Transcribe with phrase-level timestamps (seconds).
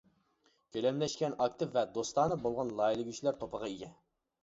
[0.77, 3.97] كۆلەملەشكەن، ئاكتىپ ۋە دوستانە بولغان لايىھەلىگۈچىلەر توپىغا ئىگە.